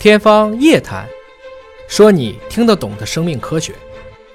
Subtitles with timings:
[0.00, 1.04] 天方夜谭，
[1.88, 3.74] 说你听得懂的生命科学。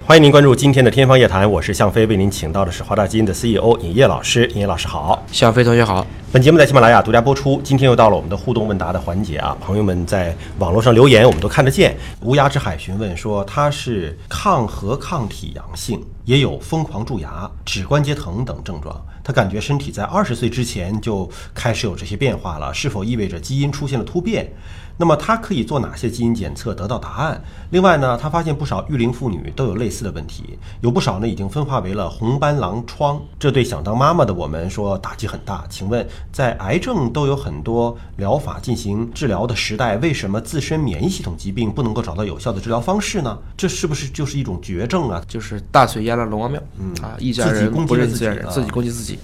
[0.06, 4.46] 欢迎您关注今天的《天方夜谭》，我是向飞，为您请到的是华大基因的 CEO 尹烨老师。
[4.48, 6.06] 尹烨老师好，向飞同学好。
[6.34, 7.62] 本节目在喜马拉雅独家播出。
[7.64, 11.96] 今天又到了我们的互动问答的环节啊，朋友们在网络上留言，我们都看得见。
[12.22, 19.00] 无涯之海询问说他是抗核抗体阳性，也有疯狂蛀牙、指关节疼等症状。
[19.24, 24.52] 他感觉身体在二十岁之前就开始有这些变化了，是否意味着基因出现了突变？
[24.96, 27.42] 那么他可以做哪些基因检测得到答案？
[27.72, 35.64] 另外呢，他发现不少育龄妇女都有类似的问题，有不少呢已经分化为了红斑狼疮，这对想当妈妈的我们说打击很大。
[35.68, 43.38] 请问，在癌症都有很多疗法进行治疗的时代，为什么自身免疫系统疾病不能够找到有效的治疗方式呢？
[43.56, 45.22] 这是不是就是一种绝症啊？
[45.28, 49.20] 就是大水淹了龙王庙，嗯啊，一家人不认自己人，自己攻击自己。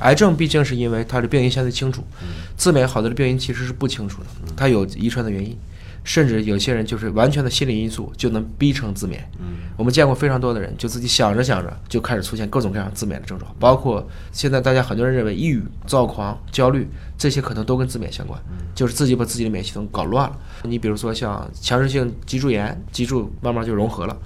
[0.00, 2.02] 癌症毕竟是因为它的病因相对清楚，
[2.56, 4.26] 自免好多的病因其实是不清楚的，
[4.56, 5.54] 它有遗传的原因，
[6.04, 9.28] 甚至有些人就是完全的心理因素就能逼成自免。
[9.76, 18.38] 我们见过非常多的人，就自己想着想着就开始出现各种各样自免的症状，包括现在大家很多人认为抑郁、躁狂、焦虑这些可能都跟自免相关，
[18.74, 20.38] 就是自己把自己的免疫系统搞乱了。
[20.64, 24.16] 你比如说像强直性脊柱炎，脊柱慢慢就融合了。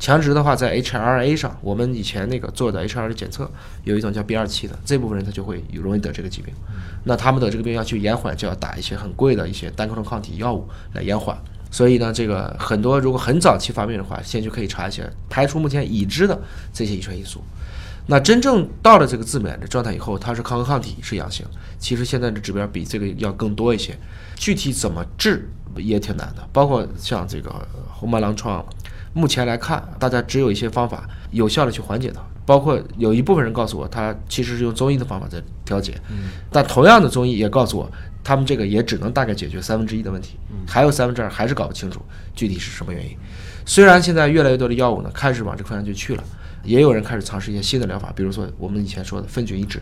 [0.00, 3.48] 强直的话，在 HRA 上，我们以前那个做的 HRA 检测，
[3.84, 6.54] 有一种叫 B 二七的，这部分人他就会容易得这个疾病。
[7.04, 11.36] 那他们得这个病要去延缓，就要打一些很贵的一些单克隆抗体药物来延缓。
[11.70, 16.40] 所以呢，这个很多如果很早期发病的话，先就可以查一些，排除目前已知的
[16.72, 17.42] 这些遗传因素。
[18.06, 21.44] 那真正到了这个自免的状态以后，它是抗核抗体是阳性，
[21.78, 23.94] 其实现在的指标比这个要更多一些。
[24.34, 27.54] 具体怎么治也挺难的，包括像这个
[27.92, 28.64] 红斑狼疮。
[29.12, 35.94] 目前来看，大家只有一些方法有效的去缓解它，包括有一部分人告诉我，他其实是用中医的方法在调节，
[36.50, 37.90] 但同样的中医也告诉我，
[38.22, 40.36] 他们这个也只能大概解决三分之一的问题，
[40.66, 42.00] 还有三分之二还是搞不清楚
[42.34, 43.16] 具体是什么原因。
[43.66, 46.24] 虽然现在越来越多的药物呢开始往这方向就去了，
[46.62, 49.80] 也有人开始尝试一些新的疗法，比如说我们以前说的分菌抑制，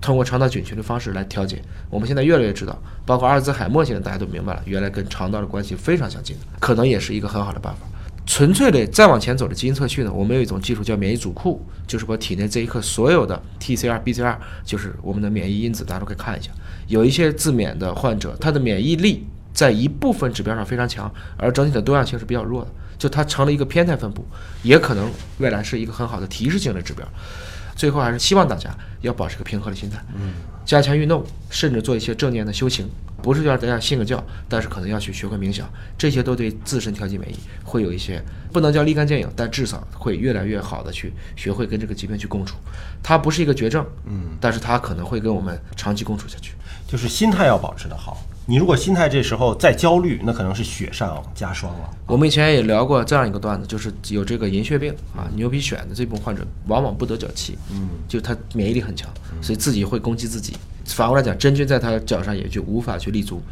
[0.00, 1.60] 通过肠道菌群的方式来调节。
[1.90, 7.86] 我们现在越来越知道，包括阿尔兹海默，现在大家都明白了，原来跟肠道的关系非常相近的，可能也是一个很好的办法。
[8.24, 16.50] 纯粹的再往前走的基因测序呢，我们有一种技术叫免疫组库，就是把体内这一刻所有的 TCR、BCR，就是我们的免疫因子，大家都可以看一下。
[16.86, 24.24] 有一些自免的患者，他的免疫力在一部分指标上非常强，而整体的多样性是比较弱的，就它成了一个偏态分布，
[24.62, 27.06] 也可能未来是一个很好的提示性的指标。
[27.74, 30.34] 最后还是希望大家要保持个平和的心态，嗯，
[30.64, 32.86] 加强运动，甚至做一些正念的修行。
[33.22, 38.22] 不是要大家信个教，但是可能要去学会冥想，这些都对自身调节免疫会有一些，
[38.52, 42.56] 不能叫立竿见影，但至少会越来越好的去学会跟这个疾病去共处。
[43.02, 46.54] 它不是一个绝症，嗯，但是它可能会跟我们长期共处下去。
[46.86, 48.22] 就是心态要保持的好。
[48.44, 51.90] 你如果心态这时候再焦虑，那可能是雪上加霜了。
[52.06, 59.08] 我们以前也聊过这样一个段子，就是有这个银屑病啊，牛皮癣的这部分患者，往往不得脚气，嗯，就他免疫力很强，
[59.40, 60.56] 所以自己会攻击自己。
[60.86, 63.42] 反过来讲，真菌在他脚上也就无法去立足，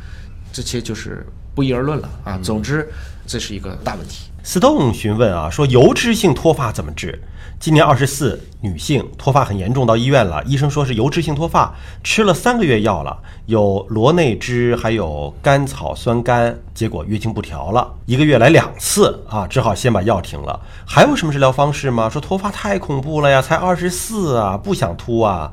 [0.53, 2.39] 这些就是不一而论了啊。
[2.43, 2.89] 总之，
[3.27, 4.27] 这是一个大问题。
[4.45, 7.23] Stone 询问啊，说油脂性脱发怎么治？
[7.59, 13.15] 今年二十四，女性，脱发很严重，到医院了，医生说是油脂性脱发，吃了三个月药了，
[13.45, 20.59] 有螺内脂，还有甘草酸苷，结果月经不调了，一个月来两次啊，只好先把药停了。
[20.87, 22.09] 还有什么治疗方式吗？
[22.09, 25.53] 说脱发太恐怖了呀，才二十四啊，不想秃啊。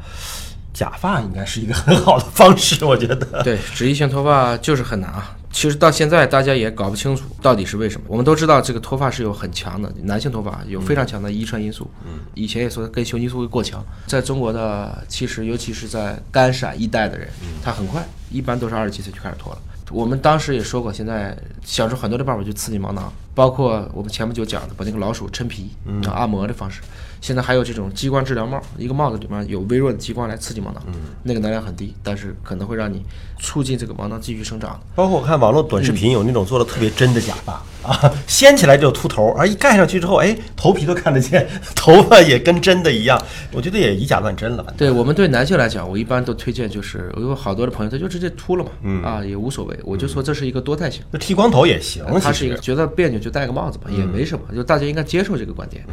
[0.78, 3.42] 假发应该是一个很好的方式， 我觉得。
[3.42, 5.36] 对，脂溢性脱发就是很难啊。
[5.52, 8.06] 其实到现在大家也搞不清楚到底是为什么。
[8.08, 11.90] 我们都知道这个脱发是有很强的男性脱发有非常强的遗传因素。
[12.06, 12.20] 嗯。
[12.36, 17.28] 以前也说跟雄激素会过强，在中国的其实尤其是在肝闪一带的人，
[17.64, 19.60] 他很快一般都是二十几岁就开始脱了。
[19.90, 25.70] 我们当时也说过，现在想出很多的办法去刺激毛囊，包括我们前不久讲的把那个老鼠抻皮
[26.12, 26.82] 按摩的方式。
[27.20, 30.82] 现在还有这种激光治疗帽，一个帽子里面有微弱的激光来刺激毛囊，
[31.24, 33.04] 那个能量很低，但是可能会让你
[33.40, 34.80] 促进这个毛囊继续生长。
[34.96, 43.20] 包括我看网络短视频有那种做的特别真的假发啊，掀起来就秃头，而一盖上去之后，哎，头皮都看得见， 头发也跟真的一样。
[43.52, 44.64] 我觉得也以假乱真了。
[44.78, 51.02] 对我们对男性来讲，我一般都推荐就是我有好多的朋友他就直接秃了嘛，啊也无所谓，我就说这是一个多态性。
[51.10, 55.84] 那剃光头也行，他是一个觉得别扭就戴个帽子吧，也没什么，就大家应该接受这个观点。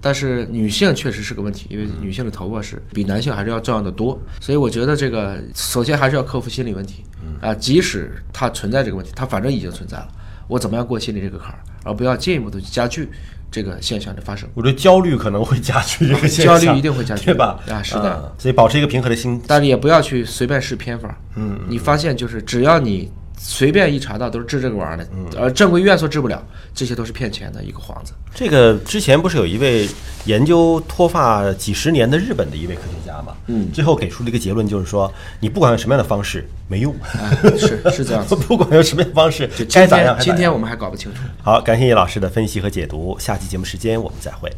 [0.00, 7.02] 但是女性确实是个问题，因为女性的头发是比男性还是要重要的多，所以我觉得这个首先还是要克服心理问题，
[7.40, 10.08] 啊，即使它存在这个问题，它反正已经存在了，
[10.46, 13.08] 我怎么样过心理这个坎儿，而不要进一步的去加剧
[13.50, 14.46] 这个现象的发生。
[14.52, 17.58] 我觉得焦虑可能会加剧这个现象，焦虑一定会加剧，对吧？
[17.70, 21.14] 啊，是的，所以保持一个平和的心，但是也不要去随便试偏方。
[21.36, 23.10] 嗯，你发现就是只要你。
[23.46, 25.06] 随便一查到都是治这个玩意儿的，
[25.38, 26.42] 呃，正规医院说治不了，
[26.74, 28.14] 这些都是骗钱的一个幌子。
[28.34, 29.86] 这个之前不是有一位
[30.24, 33.36] 研究脱发几十年的日本的一位科学家嘛？
[33.48, 36.94] 嗯，最后给出了一个结论，就是说你不管用什么样的方式没用，
[37.58, 41.20] 是是这样子， 不管用什么样的方式该咋样，今天我们还搞不清楚。
[41.42, 44.50] 好，感谢叶老师的分析和解读，下期节目时间我们再会。